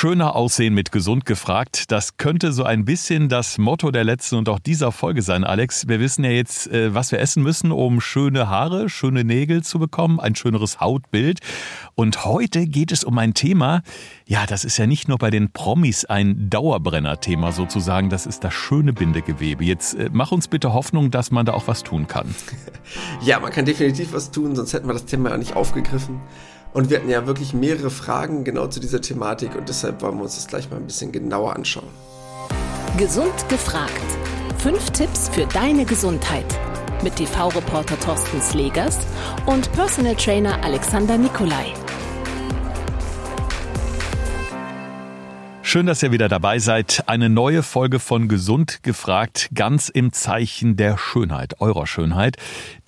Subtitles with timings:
[0.00, 1.92] Schöner aussehen mit gesund gefragt.
[1.92, 5.88] Das könnte so ein bisschen das Motto der letzten und auch dieser Folge sein, Alex.
[5.88, 9.78] Wir wissen ja jetzt, äh, was wir essen müssen, um schöne Haare, schöne Nägel zu
[9.78, 11.40] bekommen, ein schöneres Hautbild.
[11.96, 13.82] Und heute geht es um ein Thema,
[14.24, 18.54] ja, das ist ja nicht nur bei den Promis ein Dauerbrenner-Thema sozusagen, das ist das
[18.54, 19.64] schöne Bindegewebe.
[19.64, 22.34] Jetzt äh, mach uns bitte Hoffnung, dass man da auch was tun kann.
[23.22, 26.20] Ja, man kann definitiv was tun, sonst hätten wir das Thema ja nicht aufgegriffen.
[26.72, 30.22] Und wir hatten ja wirklich mehrere Fragen genau zu dieser Thematik und deshalb wollen wir
[30.22, 31.88] uns das gleich mal ein bisschen genauer anschauen.
[32.96, 33.90] Gesund gefragt.
[34.58, 36.46] Fünf Tipps für deine Gesundheit.
[37.02, 38.98] Mit TV-Reporter Thorsten Slegers
[39.46, 41.72] und Personal Trainer Alexander Nikolai.
[45.70, 47.04] Schön, dass ihr wieder dabei seid.
[47.06, 52.38] Eine neue Folge von Gesund gefragt, ganz im Zeichen der Schönheit, eurer Schönheit.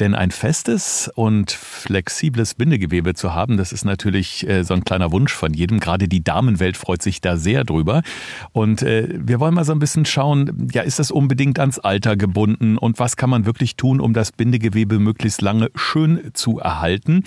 [0.01, 5.13] Denn ein festes und flexibles Bindegewebe zu haben, das ist natürlich äh, so ein kleiner
[5.13, 5.79] Wunsch von jedem.
[5.79, 8.03] Gerade die Damenwelt freut sich da sehr drüber.
[8.51, 12.17] Und äh, wir wollen mal so ein bisschen schauen, ja, ist das unbedingt ans Alter
[12.17, 17.23] gebunden und was kann man wirklich tun, um das Bindegewebe möglichst lange schön zu erhalten?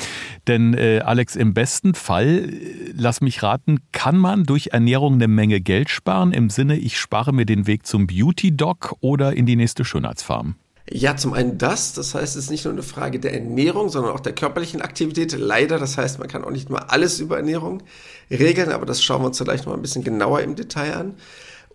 [0.47, 2.49] Denn äh, Alex, im besten Fall,
[2.93, 6.97] lass mich raten, kann man durch Ernährung eine Menge Menge Geld sparen im Sinne, ich
[6.97, 10.55] spare mir den Weg zum Beauty-Doc oder in die nächste Schönheitsfarm?
[10.89, 14.11] Ja, zum einen das, das heißt, es ist nicht nur eine Frage der Ernährung, sondern
[14.13, 15.37] auch der körperlichen Aktivität.
[15.37, 17.83] Leider, das heißt, man kann auch nicht mal alles über Ernährung
[18.31, 21.15] regeln, aber das schauen wir uns vielleicht noch mal ein bisschen genauer im Detail an.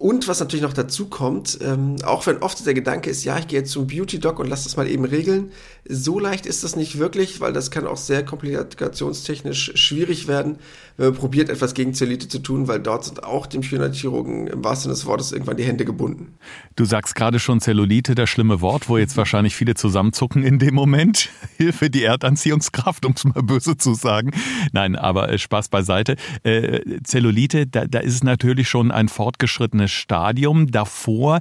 [0.01, 3.49] Und was natürlich noch dazu kommt, ähm, auch wenn oft der Gedanke ist, ja, ich
[3.49, 5.53] gehe jetzt zum Beauty-Doc und lass das mal eben regeln,
[5.87, 10.57] so leicht ist das nicht wirklich, weil das kann auch sehr komplikationstechnisch schwierig werden,
[11.07, 14.85] man probiert, etwas gegen Zellulite zu tun, weil dort sind auch dem Schönheitschirurgen im wahrsten
[14.85, 16.35] Sinne des Wortes irgendwann die Hände gebunden.
[16.77, 20.75] Du sagst gerade schon Zellulite, das schlimme Wort, wo jetzt wahrscheinlich viele zusammenzucken in dem
[20.75, 21.31] Moment.
[21.57, 24.33] Hilfe, die Erdanziehungskraft, um es mal böse zu sagen.
[24.73, 26.17] Nein, aber äh, Spaß beiseite.
[26.43, 30.71] Äh, Zellulite, da, da ist es natürlich schon ein fortgeschrittenes Stadium.
[30.71, 31.41] Davor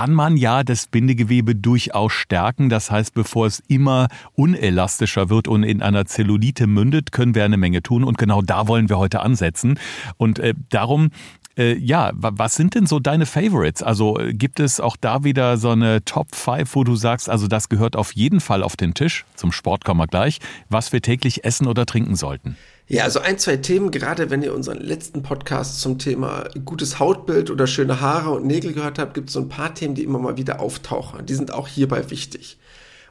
[0.00, 2.70] kann man ja das Bindegewebe durchaus stärken.
[2.70, 7.58] Das heißt, bevor es immer unelastischer wird und in einer Zellulite mündet, können wir eine
[7.58, 8.02] Menge tun.
[8.02, 9.78] Und genau da wollen wir heute ansetzen.
[10.16, 11.10] Und äh, darum
[11.58, 13.82] äh, ja, was sind denn so deine Favorites?
[13.82, 17.46] Also äh, gibt es auch da wieder so eine Top 5, wo du sagst, also
[17.46, 20.38] das gehört auf jeden Fall auf den Tisch, zum Sport kommen wir gleich,
[20.70, 22.56] was wir täglich essen oder trinken sollten?
[22.90, 27.48] Ja, also ein, zwei Themen, gerade wenn ihr unseren letzten Podcast zum Thema gutes Hautbild
[27.48, 30.18] oder schöne Haare und Nägel gehört habt, gibt es so ein paar Themen, die immer
[30.18, 31.24] mal wieder auftauchen.
[31.24, 32.58] Die sind auch hierbei wichtig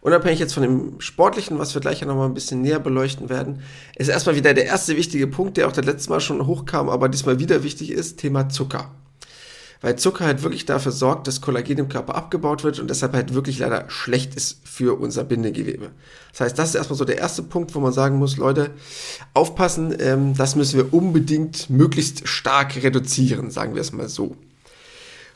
[0.01, 3.61] unabhängig jetzt von dem Sportlichen, was wir gleich ja nochmal ein bisschen näher beleuchten werden,
[3.95, 7.09] ist erstmal wieder der erste wichtige Punkt, der auch das letzte Mal schon hochkam, aber
[7.09, 8.91] diesmal wieder wichtig ist, Thema Zucker.
[9.81, 13.33] Weil Zucker halt wirklich dafür sorgt, dass Kollagen im Körper abgebaut wird und deshalb halt
[13.33, 15.91] wirklich leider schlecht ist für unser Bindegewebe.
[16.31, 18.71] Das heißt, das ist erstmal so der erste Punkt, wo man sagen muss, Leute,
[19.33, 24.35] aufpassen, ähm, das müssen wir unbedingt möglichst stark reduzieren, sagen wir es mal so.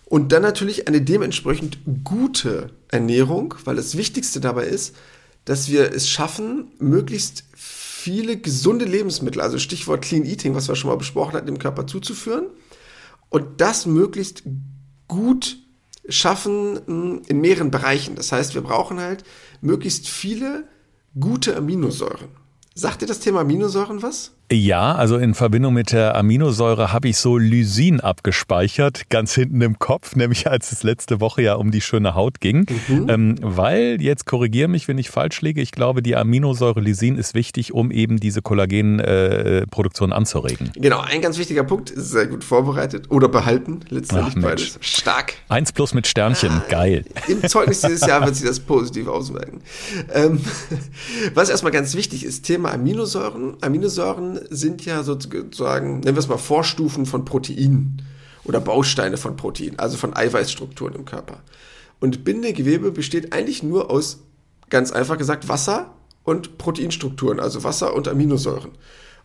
[0.05, 4.93] Und dann natürlich eine dementsprechend gute Ernährung, weil das Wichtigste dabei ist,
[5.45, 10.89] dass wir es schaffen, möglichst viele gesunde Lebensmittel, also Stichwort Clean Eating, was wir schon
[10.89, 12.47] mal besprochen hatten, dem Körper zuzuführen
[13.33, 14.43] und das möglichst
[15.07, 15.57] gut
[16.07, 18.15] schaffen hm, in mehreren Bereichen.
[18.15, 19.23] Das heißt, wir brauchen halt
[19.59, 20.67] möglichst viele
[21.19, 22.29] gute Aminosäuren.
[22.75, 24.33] Sagt dir das Thema Aminosäuren was?
[24.51, 29.79] Ja, also in Verbindung mit der Aminosäure habe ich so Lysin abgespeichert, ganz hinten im
[29.79, 32.65] Kopf, nämlich als es letzte Woche ja um die schöne Haut ging.
[32.87, 33.09] Mhm.
[33.09, 37.33] Ähm, weil, jetzt korrigiere mich, wenn ich falsch liege, ich glaube, die Aminosäure Lysin ist
[37.33, 40.71] wichtig, um eben diese Kollagenproduktion äh, anzuregen.
[40.75, 44.77] Genau, ein ganz wichtiger Punkt, sehr gut vorbereitet oder behalten, letztendlich Ach, beides.
[44.81, 45.33] Stark.
[45.49, 47.05] Eins plus mit Sternchen, ah, geil.
[47.27, 49.61] Im Zeugnis dieses Jahr wird sich das positiv auswirken.
[50.13, 50.41] Ähm,
[51.33, 53.55] was erstmal ganz wichtig ist, Thema Aminosäuren.
[53.61, 58.01] Aminosäuren sind ja sozusagen, nennen wir es mal Vorstufen von Proteinen
[58.43, 61.41] oder Bausteine von Proteinen, also von Eiweißstrukturen im Körper.
[61.99, 64.19] Und Bindegewebe besteht eigentlich nur aus,
[64.69, 68.71] ganz einfach gesagt, Wasser und Proteinstrukturen, also Wasser und Aminosäuren.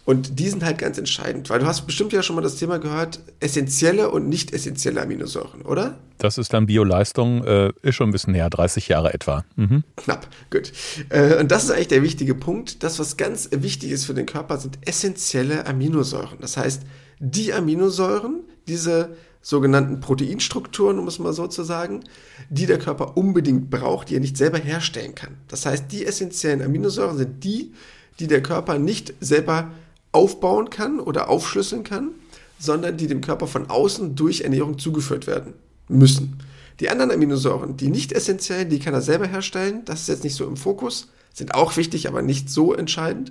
[0.09, 2.79] Und die sind halt ganz entscheidend, weil du hast bestimmt ja schon mal das Thema
[2.79, 5.99] gehört, essentielle und nicht essentielle Aminosäuren, oder?
[6.17, 9.45] Das ist dann Bioleistung, äh, ist schon ein bisschen näher, 30 Jahre etwa.
[9.57, 9.85] Mhm.
[9.97, 10.73] Knapp, gut.
[11.11, 12.83] Äh, und das ist eigentlich der wichtige Punkt.
[12.83, 16.39] Das, was ganz wichtig ist für den Körper, sind essentielle Aminosäuren.
[16.41, 16.85] Das heißt,
[17.19, 19.11] die Aminosäuren, diese
[19.43, 22.01] sogenannten Proteinstrukturen, um es mal so zu sagen,
[22.49, 25.37] die der Körper unbedingt braucht, die er nicht selber herstellen kann.
[25.49, 27.75] Das heißt, die essentiellen Aminosäuren sind die,
[28.21, 29.71] die der Körper nicht selber
[30.19, 32.11] aufbauen kann oder aufschlüsseln kann,
[32.59, 35.53] sondern die dem Körper von außen durch Ernährung zugeführt werden
[35.87, 36.41] müssen.
[36.81, 39.83] Die anderen Aminosäuren, die nicht essentiell, die kann er selber herstellen.
[39.85, 43.31] Das ist jetzt nicht so im Fokus, sind auch wichtig, aber nicht so entscheidend.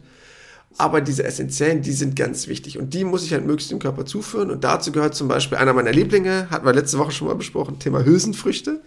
[0.77, 4.05] Aber diese essentiellen, die sind ganz wichtig und die muss ich halt möglichst dem Körper
[4.05, 4.49] zuführen.
[4.49, 7.79] Und dazu gehört zum Beispiel einer meiner Lieblinge, hatten wir letzte Woche schon mal besprochen,
[7.79, 8.79] Thema Hülsenfrüchte.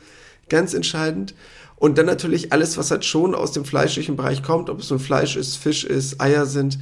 [0.49, 1.35] Ganz entscheidend.
[1.77, 5.01] Und dann natürlich alles, was halt schon aus dem fleischlichen Bereich kommt, ob es nun
[5.01, 6.79] Fleisch ist, Fisch ist, Eier sind,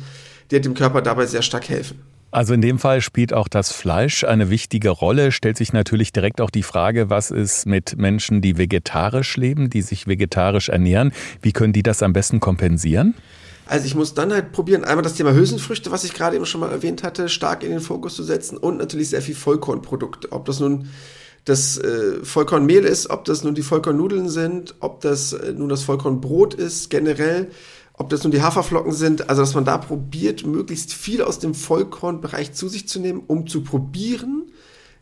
[0.50, 2.00] die dem Körper dabei sehr stark helfen.
[2.30, 5.32] Also in dem Fall spielt auch das Fleisch eine wichtige Rolle.
[5.32, 9.80] Stellt sich natürlich direkt auch die Frage, was ist mit Menschen, die vegetarisch leben, die
[9.80, 11.12] sich vegetarisch ernähren?
[11.40, 13.14] Wie können die das am besten kompensieren?
[13.64, 16.60] Also ich muss dann halt probieren, einmal das Thema Hülsenfrüchte, was ich gerade eben schon
[16.60, 20.32] mal erwähnt hatte, stark in den Fokus zu setzen und natürlich sehr viel Vollkornprodukte.
[20.32, 20.88] Ob das nun
[21.44, 25.82] das äh, Vollkornmehl ist, ob das nun die Vollkornnudeln sind, ob das äh, nun das
[25.82, 27.50] Vollkornbrot ist, generell,
[27.98, 31.54] ob das nun die Haferflocken sind, also dass man da probiert, möglichst viel aus dem
[31.54, 34.50] Vollkornbereich zu sich zu nehmen, um zu probieren,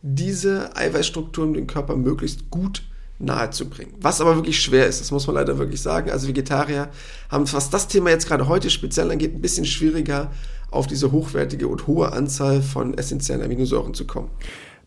[0.02, 3.94] diese Eiweißstrukturen dem Körper möglichst gut zu nahezubringen.
[4.00, 6.10] Was aber wirklich schwer ist, das muss man leider wirklich sagen.
[6.10, 6.90] Also Vegetarier
[7.30, 10.30] haben, was das Thema jetzt gerade heute speziell angeht, ein bisschen schwieriger,
[10.70, 14.30] auf diese hochwertige und hohe Anzahl von essentiellen Aminosäuren zu kommen.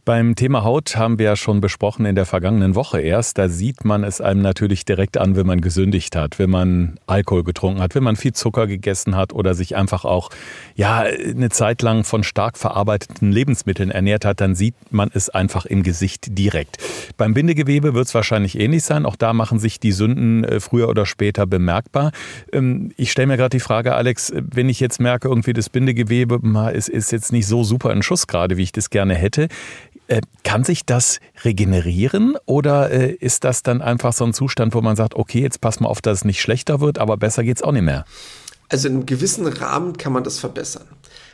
[0.10, 3.38] Beim Thema Haut haben wir ja schon besprochen in der vergangenen Woche erst.
[3.38, 7.44] Da sieht man es einem natürlich direkt an, wenn man gesündigt hat, wenn man Alkohol
[7.44, 10.32] getrunken hat, wenn man viel Zucker gegessen hat oder sich einfach auch
[10.74, 15.68] ja eine Zeit lang von stark verarbeiteten Lebensmitteln ernährt hat, dann sieht man es einfach
[15.68, 16.78] im Gesicht direkt.
[17.18, 19.06] Beim Bindegewebe wird es wahrscheinlich ähnlich sein.
[19.06, 22.14] Auch da machen sich die Sünden äh, früher oder später bemerkbar.
[22.52, 26.40] Ähm, ich stelle mir gerade die Frage, Alex, wenn ich jetzt merke, irgendwie das Bindegewebe
[26.74, 29.50] ist, ist jetzt nicht so super in Schuss gerade, wie ich das gerne hätte.
[30.10, 34.82] Äh, kann sich das regenerieren oder äh, ist das dann einfach so ein Zustand, wo
[34.82, 37.58] man sagt, okay, jetzt pass mal auf, dass es nicht schlechter wird, aber besser geht
[37.58, 38.06] es auch nicht mehr?
[38.70, 40.88] Also in einem gewissen Rahmen kann man das verbessern.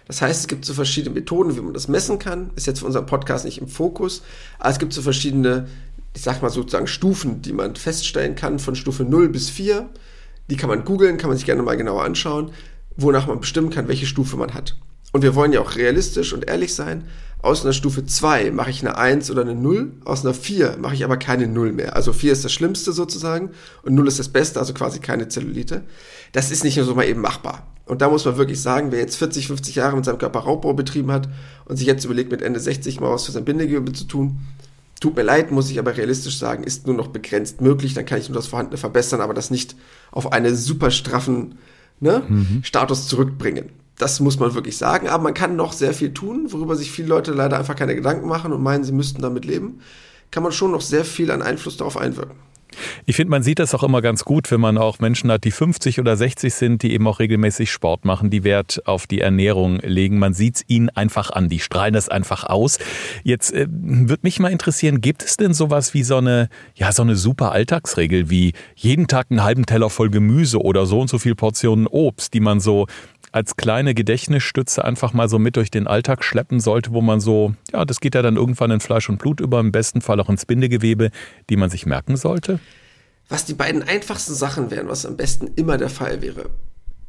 [0.09, 2.49] Das heißt, es gibt so verschiedene Methoden, wie man das messen kann.
[2.57, 4.23] Ist jetzt für unseren Podcast nicht im Fokus,
[4.59, 5.69] aber es gibt so verschiedene,
[6.13, 9.89] ich sag mal sozusagen Stufen, die man feststellen kann, von Stufe 0 bis 4.
[10.49, 12.51] Die kann man googeln, kann man sich gerne mal genauer anschauen,
[12.97, 14.75] wonach man bestimmen kann, welche Stufe man hat.
[15.13, 17.05] Und wir wollen ja auch realistisch und ehrlich sein.
[17.45, 20.95] Aus einer Stufe 2 mache ich eine 1 oder eine 0, aus einer 4 mache
[20.95, 21.95] ich aber keine 0 mehr.
[21.95, 23.51] Also 4 ist das Schlimmste sozusagen
[23.83, 25.83] und 0 ist das Beste, also quasi keine Zellulite.
[26.31, 27.67] Das ist nicht nur so mal eben machbar.
[27.85, 30.73] Und da muss man wirklich sagen, wer jetzt 40, 50 Jahre mit seinem Körper Raubbau
[30.73, 31.29] betrieben hat
[31.65, 34.39] und sich jetzt überlegt, mit Ende 60 mal was für sein Bindegewebe zu tun,
[34.99, 37.93] tut mir leid, muss ich aber realistisch sagen, ist nur noch begrenzt möglich.
[37.93, 39.75] Dann kann ich nur das Vorhandene verbessern, aber das nicht
[40.09, 41.59] auf einen super straffen
[41.99, 42.63] ne, mhm.
[42.63, 45.07] Status zurückbringen das muss man wirklich sagen.
[45.07, 48.27] Aber man kann noch sehr viel tun, worüber sich viele Leute leider einfach keine Gedanken
[48.27, 49.81] machen und meinen, sie müssten damit leben.
[50.31, 52.35] Kann man schon noch sehr viel an Einfluss darauf einwirken.
[53.05, 55.51] Ich finde, man sieht das auch immer ganz gut, wenn man auch Menschen hat, die
[55.51, 59.79] 50 oder 60 sind, die eben auch regelmäßig Sport machen, die Wert auf die Ernährung
[59.79, 60.19] legen.
[60.19, 62.79] Man sieht es ihnen einfach an, die strahlen das einfach aus.
[63.23, 67.01] Jetzt äh, würde mich mal interessieren, gibt es denn sowas wie so eine, ja, so
[67.01, 71.19] eine super Alltagsregel wie jeden Tag einen halben Teller voll Gemüse oder so und so
[71.19, 72.87] viel Portionen Obst, die man so
[73.35, 77.53] als kleine Gedächtnisstütze einfach mal so mit durch den Alltag schleppen sollte, wo man so,
[77.73, 80.29] ja, das geht ja dann irgendwann in Fleisch und Blut über, im besten Fall auch
[80.29, 81.11] ins Bindegewebe,
[81.49, 82.61] die man sich merken sollte?
[83.27, 86.49] Was die beiden einfachsten Sachen wären, was am besten immer der Fall wäre.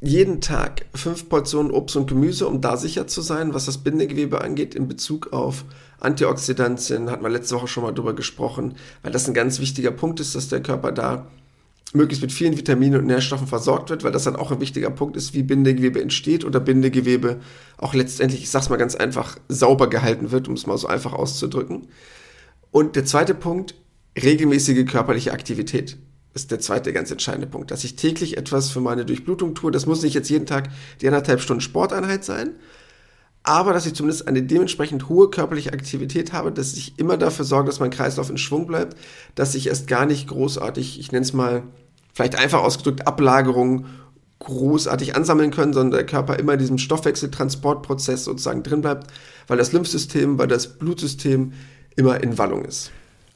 [0.00, 4.40] Jeden Tag fünf Portionen Obst und Gemüse, um da sicher zu sein, was das Bindegewebe
[4.40, 5.64] angeht in Bezug auf
[6.00, 10.18] Antioxidantien, hatten wir letzte Woche schon mal drüber gesprochen, weil das ein ganz wichtiger Punkt
[10.18, 11.28] ist, dass der Körper da
[11.96, 15.16] möglichst mit vielen Vitaminen und Nährstoffen versorgt wird, weil das dann auch ein wichtiger Punkt
[15.16, 17.40] ist, wie Bindegewebe entsteht oder Bindegewebe
[17.78, 21.12] auch letztendlich, ich sag's mal ganz einfach, sauber gehalten wird, um es mal so einfach
[21.12, 21.88] auszudrücken.
[22.70, 23.74] Und der zweite Punkt,
[24.22, 25.96] regelmäßige körperliche Aktivität
[26.34, 29.72] ist der zweite ganz entscheidende Punkt, dass ich täglich etwas für meine Durchblutung tue.
[29.72, 30.68] Das muss nicht jetzt jeden Tag
[31.00, 32.50] die anderthalb Stunden Sporteinheit sein,
[33.42, 37.68] aber dass ich zumindest eine dementsprechend hohe körperliche Aktivität habe, dass ich immer dafür sorge,
[37.68, 38.96] dass mein Kreislauf in Schwung bleibt,
[39.34, 41.62] dass ich erst gar nicht großartig, ich nenne es mal,
[42.16, 43.84] vielleicht einfach ausgedrückt, Ablagerungen
[44.38, 49.08] großartig ansammeln können, sondern der Körper immer in diesem Stoffwechseltransportprozess sozusagen drin bleibt,
[49.48, 51.52] weil das Lymphsystem, weil das Blutsystem
[51.94, 52.90] immer in Wallung ist.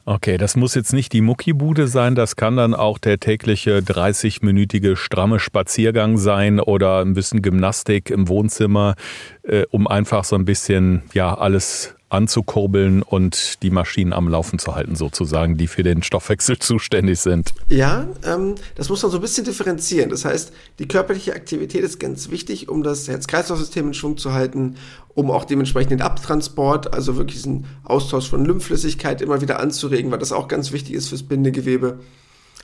[0.05, 4.95] Okay, das muss jetzt nicht die Muckibude sein, das kann dann auch der tägliche 30-minütige
[4.95, 8.95] stramme Spaziergang sein oder ein bisschen Gymnastik im Wohnzimmer,
[9.43, 14.75] äh, um einfach so ein bisschen ja alles anzukurbeln und die Maschinen am Laufen zu
[14.75, 17.53] halten, sozusagen, die für den Stoffwechsel zuständig sind.
[17.69, 20.09] Ja, ähm, das muss man so ein bisschen differenzieren.
[20.09, 24.75] Das heißt, die körperliche Aktivität ist ganz wichtig, um das Herz-Kreislauf-System in Schwung zu halten,
[25.13, 30.19] um auch dementsprechend den Abtransport, also wirklich diesen Austausch von Lymphflüssigkeit immer wieder anzuregen, weil
[30.19, 31.99] das auch ganz wichtig ist fürs Bindegewebe.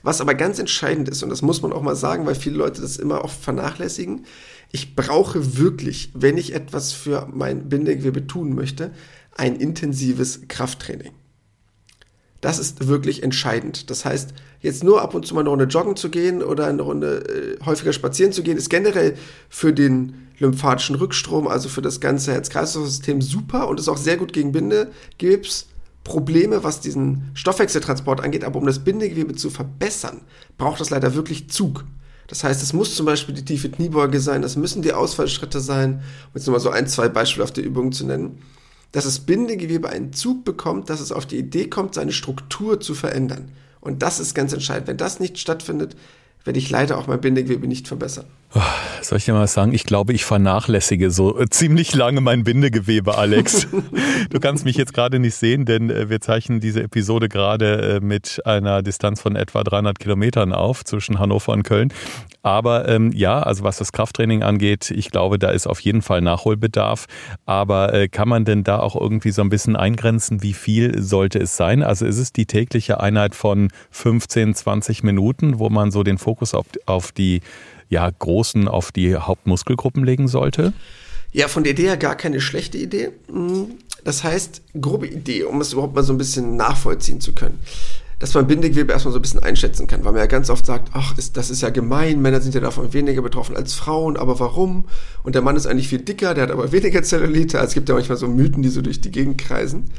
[0.02, 2.80] Was aber ganz entscheidend ist, und das muss man auch mal sagen, weil viele Leute
[2.80, 4.26] das immer oft vernachlässigen,
[4.70, 8.92] ich brauche wirklich, wenn ich etwas für mein Bindegewebe tun möchte,
[9.38, 11.12] ein intensives Krafttraining.
[12.40, 13.90] Das ist wirklich entscheidend.
[13.90, 16.82] Das heißt, jetzt nur ab und zu mal eine Runde joggen zu gehen oder eine
[16.82, 19.16] Runde äh, häufiger spazieren zu gehen, ist generell
[19.48, 24.32] für den lymphatischen Rückstrom, also für das ganze Herz-Kreislauf-System super und ist auch sehr gut
[24.32, 25.66] gegen Bindegewebs.
[26.04, 30.22] Probleme, was diesen Stoffwechseltransport angeht, aber um das Bindegewebe zu verbessern,
[30.56, 31.84] braucht es leider wirklich Zug.
[32.28, 35.94] Das heißt, es muss zum Beispiel die tiefe Kniebeuge sein, das müssen die Ausfallschritte sein,
[35.94, 38.38] um jetzt nochmal so ein, zwei Beispiele auf der Übung zu nennen,
[38.92, 42.94] dass das Bindegewebe einen Zug bekommt, dass es auf die Idee kommt, seine Struktur zu
[42.94, 43.52] verändern.
[43.80, 44.88] Und das ist ganz entscheidend.
[44.88, 45.96] Wenn das nicht stattfindet,
[46.44, 48.26] werde ich leider auch mein Bindegewebe nicht verbessern.
[48.54, 48.60] Oh,
[49.02, 53.18] soll ich dir mal sagen, ich glaube, ich vernachlässige so äh, ziemlich lange mein Bindegewebe,
[53.18, 53.66] Alex.
[54.30, 58.00] du kannst mich jetzt gerade nicht sehen, denn äh, wir zeichnen diese Episode gerade äh,
[58.00, 61.92] mit einer Distanz von etwa 300 Kilometern auf zwischen Hannover und Köln.
[62.42, 66.22] Aber ähm, ja, also was das Krafttraining angeht, ich glaube, da ist auf jeden Fall
[66.22, 67.04] Nachholbedarf.
[67.44, 71.38] Aber äh, kann man denn da auch irgendwie so ein bisschen eingrenzen, wie viel sollte
[71.38, 71.82] es sein?
[71.82, 76.52] Also ist es die tägliche Einheit von 15, 20 Minuten, wo man so den Fokus
[76.52, 77.40] auf, auf die
[77.88, 80.74] ja, großen, auf die Hauptmuskelgruppen legen sollte?
[81.32, 83.12] Ja, von der Idee her gar keine schlechte Idee.
[83.32, 83.76] Mhm.
[84.04, 87.58] Das heißt, grobe Idee, um es überhaupt mal so ein bisschen nachvollziehen zu können
[88.18, 90.90] dass man Bindegewebe erstmal so ein bisschen einschätzen kann, weil man ja ganz oft sagt,
[90.92, 94.40] ach, ist, das ist ja gemein, Männer sind ja davon weniger betroffen als Frauen, aber
[94.40, 94.86] warum?
[95.22, 97.58] Und der Mann ist eigentlich viel dicker, der hat aber weniger Zellulite.
[97.58, 99.90] Also es gibt ja manchmal so Mythen, die so durch die Gegend kreisen.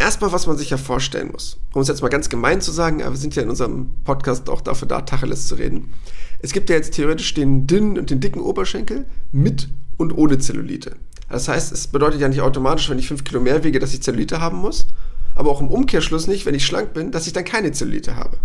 [0.00, 3.02] Erstmal, was man sich ja vorstellen muss, um es jetzt mal ganz gemein zu sagen,
[3.02, 5.92] aber wir sind ja in unserem Podcast auch dafür da, Tacheles zu reden.
[6.38, 10.96] Es gibt ja jetzt theoretisch den dünnen und den dicken Oberschenkel mit und ohne Zellulite.
[11.28, 14.02] Das heißt, es bedeutet ja nicht automatisch, wenn ich fünf Kilo mehr wiege, dass ich
[14.02, 14.86] Zellulite haben muss,
[15.34, 18.38] aber auch im Umkehrschluss nicht, wenn ich schlank bin, dass ich dann keine Zellulite habe.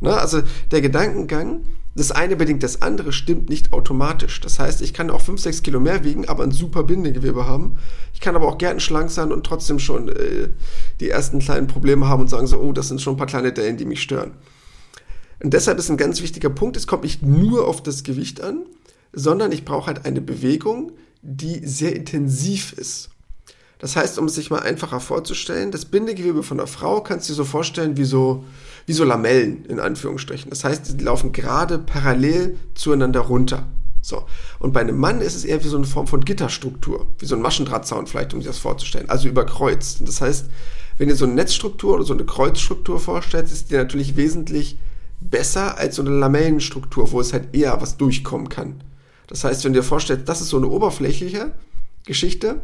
[0.00, 0.12] Ne?
[0.12, 1.62] Also der Gedankengang,
[1.98, 4.40] das eine bedingt das andere, stimmt nicht automatisch.
[4.40, 7.78] Das heißt, ich kann auch 5, 6 Kilo mehr wiegen, aber ein super Bindegewebe haben.
[8.14, 10.48] Ich kann aber auch gern schlank sein und trotzdem schon äh,
[11.00, 13.52] die ersten kleinen Probleme haben und sagen so, oh, das sind schon ein paar kleine
[13.52, 14.32] Dellen, die mich stören.
[15.42, 18.62] Und deshalb ist ein ganz wichtiger Punkt, es kommt nicht nur auf das Gewicht an,
[19.12, 23.10] sondern ich brauche halt eine Bewegung, die sehr intensiv ist.
[23.78, 27.32] Das heißt, um es sich mal einfacher vorzustellen, das Bindegewebe von einer Frau kannst du
[27.32, 28.44] dir so vorstellen wie so,
[28.88, 30.48] wie so Lamellen in Anführungsstrichen.
[30.48, 33.68] Das heißt, die laufen gerade parallel zueinander runter.
[34.00, 34.24] So.
[34.60, 37.36] Und bei einem Mann ist es eher wie so eine Form von Gitterstruktur, wie so
[37.36, 40.00] ein Maschendrahtzaun vielleicht, um sich das vorzustellen, also überkreuzt.
[40.06, 40.46] Das heißt,
[40.96, 44.78] wenn ihr so eine Netzstruktur oder so eine Kreuzstruktur vorstellt, ist die natürlich wesentlich
[45.20, 48.82] besser als so eine Lamellenstruktur, wo es halt eher was durchkommen kann.
[49.26, 51.52] Das heißt, wenn du dir vorstellst, das ist so eine oberflächliche
[52.06, 52.62] Geschichte,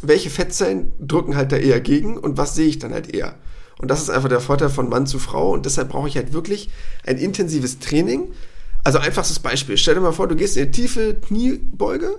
[0.00, 3.34] welche Fettzellen drücken halt da eher gegen und was sehe ich dann halt eher.
[3.78, 6.32] Und das ist einfach der Vorteil von Mann zu Frau und deshalb brauche ich halt
[6.32, 6.70] wirklich
[7.04, 8.30] ein intensives Training.
[8.84, 9.76] Also einfachstes Beispiel.
[9.76, 12.18] Stell dir mal vor, du gehst in eine tiefe Kniebeuge,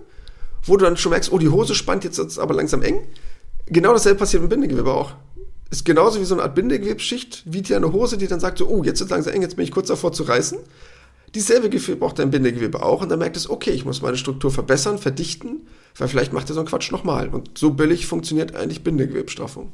[0.64, 3.00] wo du dann schon merkst, oh, die Hose spannt jetzt aber langsam eng.
[3.68, 5.14] Genau dasselbe passiert im Bindegewebe auch.
[5.70, 8.84] Ist genauso wie so eine Art Bindegewebsschicht, wie dir eine Hose, die dann sagt oh,
[8.84, 10.60] jetzt es langsam eng, jetzt bin ich kurz davor zu reißen.
[11.36, 14.50] Dieselbe Gefühl braucht dein Bindegewebe auch und dann merkt es, okay, ich muss meine Struktur
[14.52, 17.30] verbessern, verdichten, weil vielleicht macht er so einen Quatsch nochmal.
[17.30, 19.72] Und so billig funktioniert eigentlich Bindegewebstraffung.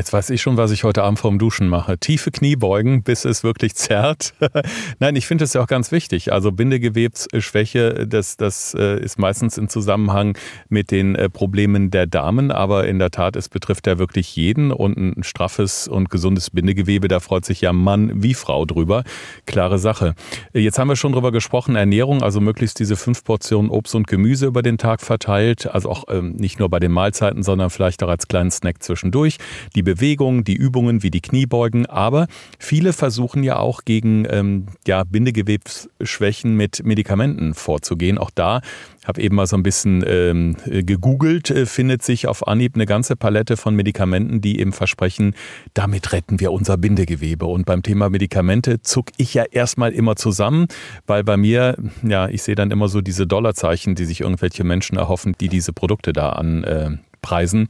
[0.00, 1.98] Jetzt weiß ich schon, was ich heute Abend vorm Duschen mache.
[1.98, 4.32] Tiefe Kniebeugen, bis es wirklich zerrt.
[4.98, 6.32] Nein, ich finde es ja auch ganz wichtig.
[6.32, 10.38] Also Bindegewebsschwäche, das, das äh, ist meistens im Zusammenhang
[10.70, 12.50] mit den äh, Problemen der Damen.
[12.50, 14.72] Aber in der Tat, es betrifft ja wirklich jeden.
[14.72, 19.04] Und ein straffes und gesundes Bindegewebe, da freut sich ja Mann wie Frau drüber.
[19.44, 20.14] Klare Sache.
[20.54, 24.46] Jetzt haben wir schon drüber gesprochen, Ernährung, also möglichst diese fünf Portionen Obst und Gemüse
[24.46, 25.66] über den Tag verteilt.
[25.66, 29.36] Also auch ähm, nicht nur bei den Mahlzeiten, sondern vielleicht auch als kleinen Snack zwischendurch.
[29.74, 32.28] Die Bewegungen, die Übungen wie die Kniebeugen, aber
[32.58, 38.16] viele versuchen ja auch gegen ähm, ja, Bindegewebsschwächen mit Medikamenten vorzugehen.
[38.16, 38.60] Auch da
[39.04, 43.16] habe eben mal so ein bisschen ähm, gegoogelt, äh, findet sich auf Anhieb eine ganze
[43.16, 45.34] Palette von Medikamenten, die eben versprechen,
[45.74, 47.46] damit retten wir unser Bindegewebe.
[47.46, 50.66] Und beim Thema Medikamente zuck ich ja erstmal immer zusammen,
[51.06, 54.96] weil bei mir, ja, ich sehe dann immer so diese Dollarzeichen, die sich irgendwelche Menschen
[54.96, 56.90] erhoffen, die diese Produkte da an äh,
[57.20, 57.68] preisen.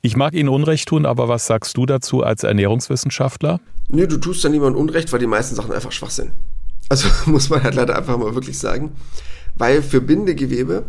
[0.00, 3.60] Ich mag Ihnen Unrecht tun, aber was sagst du dazu als Ernährungswissenschaftler?
[3.88, 6.32] Nee, du tust da niemandem Unrecht, weil die meisten Sachen einfach schwach sind.
[6.88, 8.92] Also muss man halt leider einfach mal wirklich sagen.
[9.56, 10.84] Weil für Bindegewebe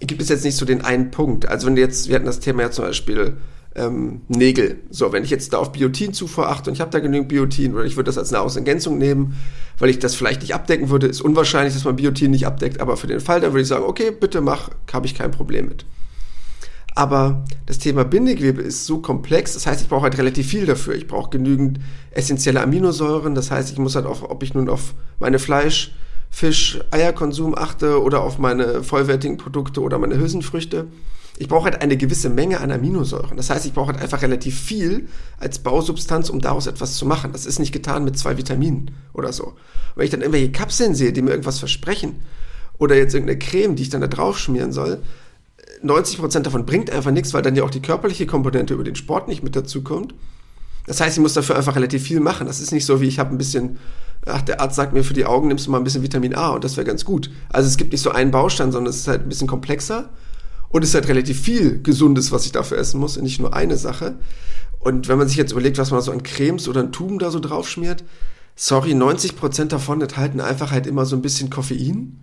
[0.00, 1.48] gibt es jetzt nicht so den einen Punkt.
[1.48, 3.36] Also wenn jetzt, wir hatten das Thema ja zum Beispiel
[3.76, 4.78] ähm, Nägel.
[4.90, 7.84] So, wenn ich jetzt da auf Biotinzufuhr achte und ich habe da genügend Biotin oder
[7.84, 9.36] ich würde das als Nahrungsergänzung nehmen,
[9.78, 12.96] weil ich das vielleicht nicht abdecken würde, ist unwahrscheinlich, dass man Biotin nicht abdeckt, aber
[12.96, 15.84] für den Fall, dann würde ich sagen, okay, bitte mach, habe ich kein Problem mit.
[16.96, 20.94] Aber das Thema Bindegewebe ist so komplex, das heißt, ich brauche halt relativ viel dafür.
[20.94, 21.78] Ich brauche genügend
[22.10, 25.94] essentielle Aminosäuren, das heißt, ich muss halt auch, ob ich nun auf meine Fleisch,
[26.30, 30.86] Fisch, Eierkonsum achte oder auf meine vollwertigen Produkte oder meine Hülsenfrüchte.
[31.36, 33.36] Ich brauche halt eine gewisse Menge an Aminosäuren.
[33.36, 35.06] Das heißt, ich brauche halt einfach relativ viel
[35.38, 37.32] als Bausubstanz, um daraus etwas zu machen.
[37.32, 39.48] Das ist nicht getan mit zwei Vitaminen oder so.
[39.48, 39.56] Und
[39.96, 42.22] wenn ich dann irgendwelche Kapseln sehe, die mir irgendwas versprechen,
[42.78, 45.02] oder jetzt irgendeine Creme, die ich dann da drauf schmieren soll,
[45.84, 49.28] 90% davon bringt einfach nichts, weil dann ja auch die körperliche Komponente über den Sport
[49.28, 50.14] nicht mit dazu kommt.
[50.86, 52.46] Das heißt, ich muss dafür einfach relativ viel machen.
[52.46, 53.78] Das ist nicht so, wie ich habe ein bisschen,
[54.24, 56.50] ach, der Arzt sagt mir, für die Augen nimmst du mal ein bisschen Vitamin A
[56.50, 57.30] und das wäre ganz gut.
[57.48, 60.10] Also es gibt nicht so einen Baustein, sondern es ist halt ein bisschen komplexer
[60.68, 63.54] und es ist halt relativ viel Gesundes, was ich dafür essen muss, und nicht nur
[63.54, 64.16] eine Sache.
[64.78, 67.30] Und wenn man sich jetzt überlegt, was man so an Cremes oder an Tuben da
[67.30, 68.04] so drauf schmiert,
[68.54, 72.20] sorry, 90% davon enthalten einfach halt immer so ein bisschen Koffein.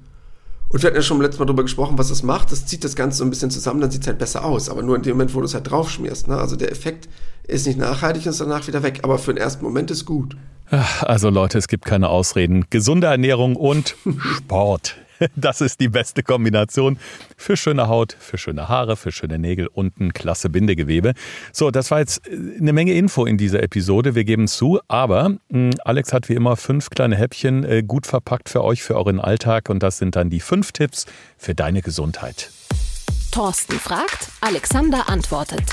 [0.73, 2.51] Und wir hatten ja schon letztes Mal darüber gesprochen, was das macht.
[2.51, 4.69] Das zieht das Ganze so ein bisschen zusammen, dann sieht es halt besser aus.
[4.69, 6.27] Aber nur in dem Moment, wo du es halt draufschmierst.
[6.27, 6.35] Ne?
[6.35, 7.07] Also der Effekt
[7.47, 9.01] ist nicht nachhaltig und ist danach wieder weg.
[9.03, 10.35] Aber für den ersten Moment ist gut.
[11.01, 12.65] Also Leute, es gibt keine Ausreden.
[12.71, 13.95] Gesunde Ernährung und
[14.35, 14.95] Sport.
[15.35, 16.97] Das ist die beste Kombination
[17.37, 21.13] für schöne Haut, für schöne Haare, für schöne Nägel und ein klasse Bindegewebe.
[21.51, 24.15] So, das war jetzt äh, eine Menge Info in dieser Episode.
[24.15, 25.37] Wir geben zu, aber
[25.83, 29.69] Alex hat wie immer fünf kleine Häppchen äh, gut verpackt für euch, für euren Alltag.
[29.69, 31.05] Und das sind dann die fünf Tipps
[31.37, 32.51] für deine Gesundheit.
[33.31, 35.63] Thorsten fragt, Alexander antwortet.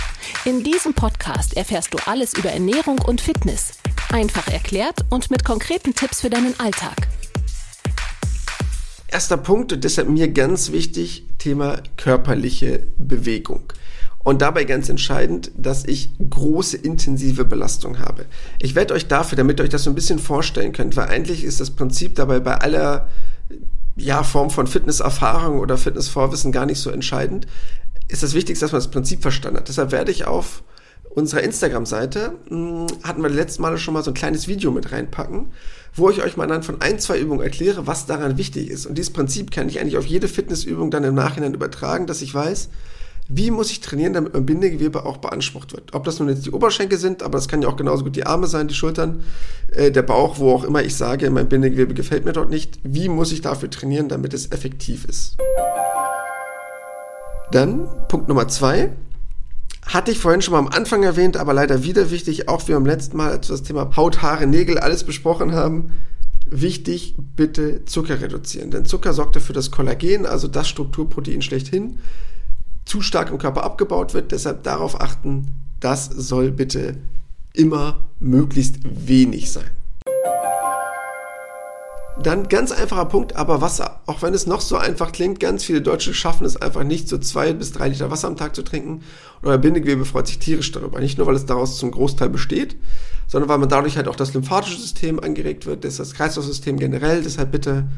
[0.46, 3.72] In diesem Podcast erfährst du alles über Ernährung und Fitness.
[4.10, 6.96] Einfach erklärt und mit konkreten Tipps für deinen Alltag.
[9.10, 13.72] Erster Punkt und deshalb mir ganz wichtig, Thema körperliche Bewegung.
[14.22, 18.26] Und dabei ganz entscheidend, dass ich große intensive Belastung habe.
[18.60, 21.42] Ich werde euch dafür, damit ihr euch das so ein bisschen vorstellen könnt, weil eigentlich
[21.42, 23.08] ist das Prinzip dabei bei aller
[23.96, 27.48] ja, Form von Fitnesserfahrung oder Fitnessvorwissen gar nicht so entscheidend,
[28.06, 29.68] ist das Wichtigste, dass man das Prinzip verstanden hat.
[29.68, 30.62] Deshalb werde ich auf
[31.10, 35.48] unserer Instagram-Seite, hm, hatten wir letztes Mal schon mal so ein kleines Video mit reinpacken,
[35.94, 38.86] wo ich euch mal anhand von ein, zwei Übungen erkläre, was daran wichtig ist.
[38.86, 42.32] Und dieses Prinzip kann ich eigentlich auf jede Fitnessübung dann im Nachhinein übertragen, dass ich
[42.32, 42.68] weiß,
[43.32, 45.94] wie muss ich trainieren, damit mein Bindegewebe auch beansprucht wird.
[45.94, 48.26] Ob das nun jetzt die Oberschenkel sind, aber das kann ja auch genauso gut die
[48.26, 49.22] Arme sein, die Schultern,
[49.72, 52.80] äh, der Bauch, wo auch immer ich sage, mein Bindegewebe gefällt mir dort nicht.
[52.82, 55.36] Wie muss ich dafür trainieren, damit es effektiv ist?
[57.52, 58.90] Dann Punkt Nummer zwei.
[59.90, 62.86] Hatte ich vorhin schon mal am Anfang erwähnt, aber leider wieder wichtig, auch wie beim
[62.86, 65.90] letzten Mal, als wir das Thema Haut, Haare, Nägel alles besprochen haben.
[66.48, 68.70] Wichtig, bitte Zucker reduzieren.
[68.70, 71.98] Denn Zucker sorgt dafür, dass Kollagen, also das Strukturprotein schlechthin,
[72.84, 74.30] zu stark im Körper abgebaut wird.
[74.30, 75.48] Deshalb darauf achten,
[75.80, 76.96] das soll bitte
[77.52, 79.70] immer möglichst wenig sein.
[82.22, 84.02] Dann ganz einfacher Punkt, aber Wasser.
[84.04, 87.16] Auch wenn es noch so einfach klingt, ganz viele Deutsche schaffen es einfach nicht, so
[87.16, 89.02] zwei bis drei Liter Wasser am Tag zu trinken.
[89.40, 91.00] Und euer Bindegewebe freut sich tierisch darüber.
[91.00, 92.76] Nicht nur, weil es daraus zum Großteil besteht,
[93.26, 97.22] sondern weil man dadurch halt auch das lymphatische System angeregt wird, das, das Kreislaufsystem generell.
[97.22, 97.88] Deshalb bitte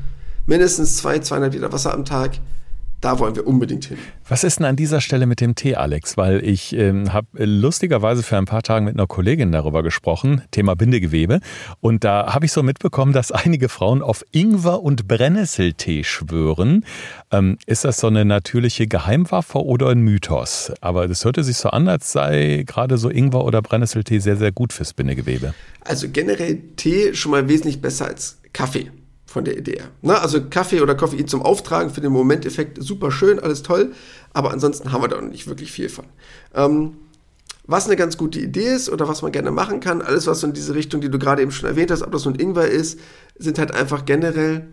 [0.46, 2.38] mindestens zwei, zweieinhalb Liter Wasser am Tag
[3.02, 3.98] da wollen wir unbedingt hin.
[4.28, 6.16] Was ist denn an dieser Stelle mit dem Tee, Alex?
[6.16, 10.76] Weil ich ähm, habe lustigerweise für ein paar Tage mit einer Kollegin darüber gesprochen, Thema
[10.76, 11.40] Bindegewebe.
[11.80, 16.86] Und da habe ich so mitbekommen, dass einige Frauen auf Ingwer- und Brennnesseltee schwören.
[17.32, 20.72] Ähm, ist das so eine natürliche Geheimwaffe oder ein Mythos?
[20.80, 24.52] Aber das hörte sich so an, als sei gerade so Ingwer- oder Brennnesseltee sehr, sehr
[24.52, 25.54] gut fürs Bindegewebe.
[25.80, 28.92] Also generell Tee schon mal wesentlich besser als Kaffee
[29.32, 29.80] von der Idee.
[30.02, 33.92] Na, also Kaffee oder Koffein zum Auftragen für den Momenteffekt super schön, alles toll,
[34.32, 36.04] aber ansonsten haben wir da noch nicht wirklich viel von.
[36.54, 36.98] Ähm,
[37.66, 40.46] was eine ganz gute Idee ist oder was man gerne machen kann, alles was so
[40.46, 43.00] in diese Richtung, die du gerade eben schon erwähnt hast, ob das ein Ingwer ist,
[43.38, 44.66] sind halt einfach generell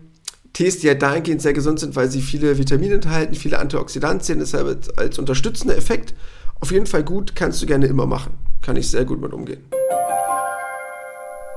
[0.52, 4.92] Tees, die halt dahingehend sehr gesund sind, weil sie viele Vitamine enthalten, viele Antioxidantien, deshalb
[4.96, 6.14] als unterstützender Effekt
[6.60, 8.34] auf jeden Fall gut, kannst du gerne immer machen.
[8.60, 9.64] Kann ich sehr gut mit umgehen.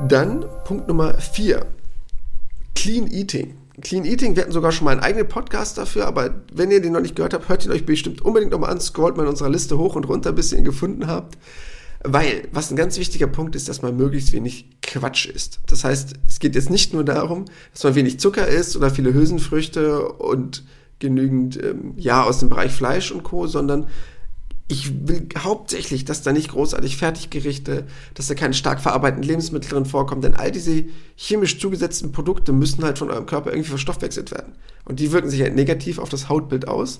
[0.08, 1.66] Dann Punkt Nummer 4.
[2.76, 3.56] Clean Eating.
[3.82, 6.94] Clean Eating, wir hatten sogar schon mal einen eigenen Podcast dafür, aber wenn ihr den
[6.94, 9.50] noch nicht gehört habt, hört ihn euch bestimmt unbedingt nochmal an, scrollt mal in unserer
[9.50, 11.38] Liste hoch und runter, bis ihr ihn gefunden habt.
[12.04, 15.62] Weil, was ein ganz wichtiger Punkt ist, dass man möglichst wenig Quatsch isst.
[15.68, 19.14] Das heißt, es geht jetzt nicht nur darum, dass man wenig Zucker isst oder viele
[19.14, 20.66] Hülsenfrüchte und
[21.00, 23.88] genügend, ähm, ja, aus dem Bereich Fleisch und Co., sondern
[24.74, 29.86] ich will hauptsächlich, dass da nicht großartig Fertiggerichte, dass da keine stark verarbeiteten Lebensmittel drin
[29.86, 34.54] vorkommen, denn all diese chemisch zugesetzten Produkte müssen halt von eurem Körper irgendwie verstoffwechselt werden.
[34.86, 37.00] Und die wirken sich halt negativ auf das Hautbild aus.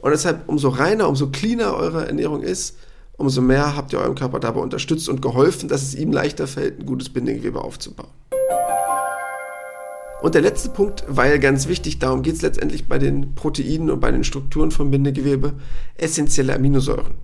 [0.00, 2.76] Und deshalb, umso reiner, umso cleaner eure Ernährung ist,
[3.16, 6.80] umso mehr habt ihr eurem Körper dabei unterstützt und geholfen, dass es ihm leichter fällt,
[6.80, 8.08] ein gutes Bindegewebe aufzubauen.
[10.22, 14.00] Und der letzte Punkt, weil ganz wichtig, darum geht es letztendlich bei den Proteinen und
[14.00, 15.54] bei den Strukturen vom Bindegewebe,
[15.96, 17.14] essentielle Aminosäuren.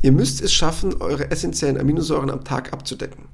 [0.00, 3.24] Ihr müsst es schaffen, eure essentiellen Aminosäuren am Tag abzudecken.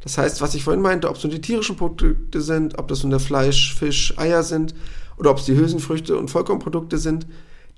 [0.00, 3.02] Das heißt, was ich vorhin meinte, ob es nun die tierischen Produkte sind, ob das
[3.02, 4.74] nun der Fleisch, Fisch, Eier sind
[5.18, 7.26] oder ob es die Hülsenfrüchte und Vollkornprodukte sind,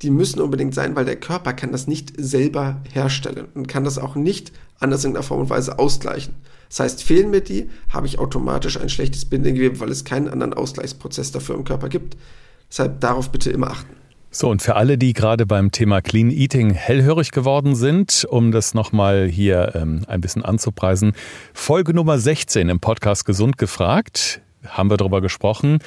[0.02, 3.98] die müssen unbedingt sein, weil der Körper kann das nicht selber herstellen und kann das
[3.98, 6.34] auch nicht anders in der Form und Weise ausgleichen.
[6.68, 10.54] Das heißt, fehlen mir die, habe ich automatisch ein schlechtes Bindegewebe, weil es keinen anderen
[10.54, 12.16] Ausgleichsprozess dafür im Körper gibt.
[12.70, 13.94] Deshalb darauf bitte immer achten.
[14.30, 18.74] So, und für alle, die gerade beim Thema Clean Eating hellhörig geworden sind, um das
[18.74, 21.14] nochmal hier ähm, ein bisschen anzupreisen,
[21.54, 25.78] Folge Nummer 16 im Podcast Gesund gefragt, haben wir darüber gesprochen,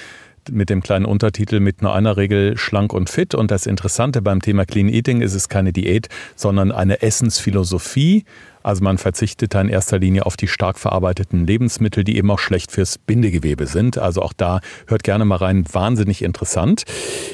[0.49, 3.35] mit dem kleinen Untertitel mit nur einer Regel schlank und fit.
[3.35, 8.25] Und das Interessante beim Thema Clean Eating ist es keine Diät, sondern eine Essensphilosophie.
[8.63, 12.39] Also man verzichtet da in erster Linie auf die stark verarbeiteten Lebensmittel, die eben auch
[12.39, 13.97] schlecht fürs Bindegewebe sind.
[13.97, 16.83] Also auch da hört gerne mal rein, wahnsinnig interessant.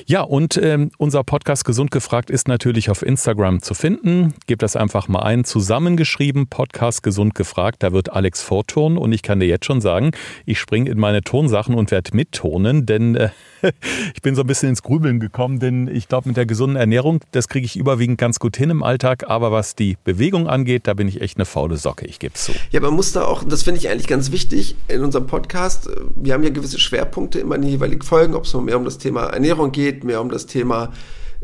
[0.05, 4.33] Ja, und ähm, unser Podcast Gesund gefragt ist natürlich auf Instagram zu finden.
[4.47, 7.83] Gebt das einfach mal ein, zusammengeschrieben, Podcast Gesund gefragt.
[7.83, 10.11] Da wird Alex vorturnen und ich kann dir jetzt schon sagen,
[10.45, 13.29] ich springe in meine Tonsachen und werde mittonen, denn äh,
[14.13, 17.19] ich bin so ein bisschen ins Grübeln gekommen, denn ich glaube, mit der gesunden Ernährung,
[17.31, 19.25] das kriege ich überwiegend ganz gut hin im Alltag.
[19.27, 22.51] Aber was die Bewegung angeht, da bin ich echt eine faule Socke, ich gebe zu.
[22.71, 26.33] Ja, man muss da auch, das finde ich eigentlich ganz wichtig in unserem Podcast, wir
[26.33, 29.25] haben ja gewisse Schwerpunkte immer in den jeweiligen Folgen, ob es mehr um das Thema
[29.25, 30.91] Ernährung geht, mehr um das Thema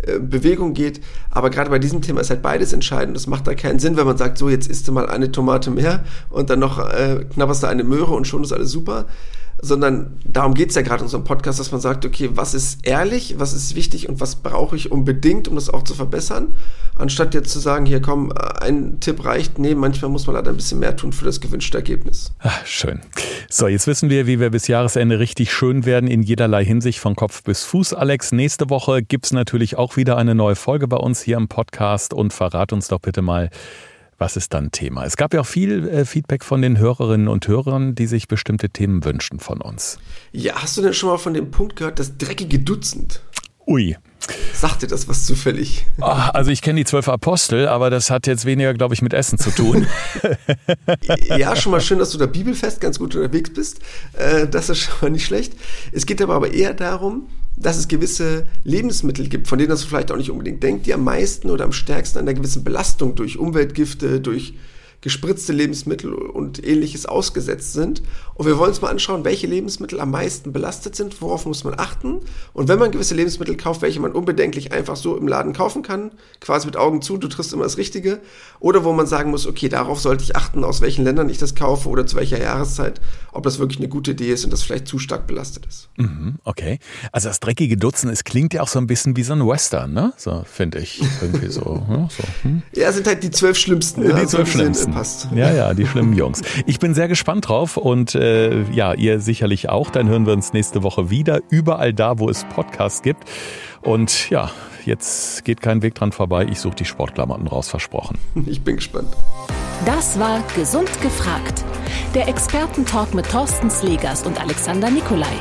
[0.06, 1.02] äh, Bewegung geht.
[1.30, 3.16] Aber gerade bei diesem Thema ist halt beides entscheidend.
[3.16, 5.72] Das macht da keinen Sinn, wenn man sagt, so jetzt isst du mal eine Tomate
[5.72, 9.06] mehr und dann noch äh, knabberst du eine Möhre und schon ist alles super
[9.64, 12.86] sondern darum geht es ja gerade in unserem Podcast, dass man sagt, okay, was ist
[12.86, 16.54] ehrlich, was ist wichtig und was brauche ich unbedingt, um das auch zu verbessern,
[16.98, 20.58] anstatt jetzt zu sagen, hier komm, ein Tipp reicht, nee, manchmal muss man leider ein
[20.58, 22.34] bisschen mehr tun für das gewünschte Ergebnis.
[22.40, 23.00] Ach, schön.
[23.50, 27.16] So, jetzt wissen wir, wie wir bis Jahresende richtig schön werden in jederlei Hinsicht von
[27.16, 27.94] Kopf bis Fuß.
[27.94, 31.48] Alex, nächste Woche gibt es natürlich auch wieder eine neue Folge bei uns hier im
[31.48, 33.50] Podcast und verrat uns doch bitte mal,
[34.24, 35.04] was ist dann Thema?
[35.04, 38.70] Es gab ja auch viel äh, Feedback von den Hörerinnen und Hörern, die sich bestimmte
[38.70, 40.00] Themen wünschen von uns.
[40.32, 43.22] Ja, hast du denn schon mal von dem Punkt gehört, das dreckige Dutzend?
[43.66, 43.96] Ui.
[44.54, 45.86] Sagt dir das was zufällig?
[46.00, 49.14] Ach, also ich kenne die zwölf Apostel, aber das hat jetzt weniger, glaube ich, mit
[49.14, 49.86] Essen zu tun.
[51.38, 53.80] ja, schon mal schön, dass du da bibelfest ganz gut unterwegs bist.
[54.14, 55.54] Äh, das ist schon mal nicht schlecht.
[55.92, 60.12] Es geht aber, aber eher darum, dass es gewisse Lebensmittel gibt, von denen man vielleicht
[60.12, 64.22] auch nicht unbedingt denkt, die am meisten oder am stärksten einer gewissen Belastung durch Umweltgifte,
[64.22, 64.54] durch
[65.04, 68.02] gespritzte Lebensmittel und ähnliches ausgesetzt sind.
[68.36, 71.78] Und wir wollen uns mal anschauen, welche Lebensmittel am meisten belastet sind, worauf muss man
[71.78, 72.22] achten.
[72.54, 76.12] Und wenn man gewisse Lebensmittel kauft, welche man unbedenklich einfach so im Laden kaufen kann,
[76.40, 78.22] quasi mit Augen zu, du triffst immer das Richtige.
[78.62, 81.54] Oder wo man sagen muss, okay, darauf sollte ich achten, aus welchen Ländern ich das
[81.54, 83.02] kaufe oder zu welcher Jahreszeit,
[83.34, 85.90] ob das wirklich eine gute Idee ist und das vielleicht zu stark belastet ist.
[85.98, 86.80] Mhm, okay.
[87.12, 89.92] Also das dreckige Dutzen, es klingt ja auch so ein bisschen wie so ein Western,
[89.92, 90.14] ne?
[90.16, 91.02] So, finde ich.
[91.22, 91.86] Irgendwie so.
[91.90, 92.64] ja, so hm.
[92.74, 94.04] ja, sind halt die zwölf Schlimmsten.
[94.04, 95.28] Die ja, zwölf Schlimmsten passt.
[95.34, 96.42] Ja, ja, die schlimmen Jungs.
[96.66, 99.90] Ich bin sehr gespannt drauf und äh, ja, ihr sicherlich auch.
[99.90, 103.24] Dann hören wir uns nächste Woche wieder, überall da, wo es Podcasts gibt.
[103.82, 104.52] Und ja,
[104.86, 106.48] jetzt geht kein Weg dran vorbei.
[106.50, 108.18] Ich suche die Sportklamotten raus, versprochen.
[108.46, 109.10] Ich bin gespannt.
[109.86, 111.64] Das war Gesund gefragt.
[112.14, 115.34] Der Expertentalk mit Thorsten Slegers und Alexander Nikolai.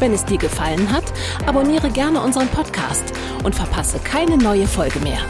[0.00, 1.04] Wenn es dir gefallen hat,
[1.46, 3.12] abonniere gerne unseren Podcast
[3.44, 5.20] und verpasse keine neue Folge mehr.